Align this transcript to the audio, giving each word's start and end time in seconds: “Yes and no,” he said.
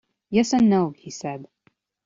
“Yes 0.31 0.51
and 0.51 0.67
no,” 0.67 0.89
he 0.97 1.11
said. 1.11 1.47